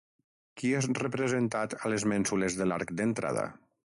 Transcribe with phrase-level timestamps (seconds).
[0.61, 3.45] Qui és representat a les mènsules de l'arc d'entrada?